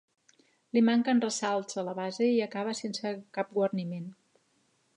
Li 0.77 0.81
manquen 0.87 1.21
ressalts 1.25 1.77
a 1.81 1.83
la 1.89 1.93
base 1.99 2.29
i 2.37 2.41
acaba 2.47 2.75
sense 2.81 3.15
cap 3.39 3.53
guarniment. 3.59 4.09